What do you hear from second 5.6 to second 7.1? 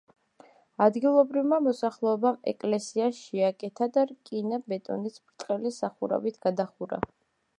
სახურავით გადახურა.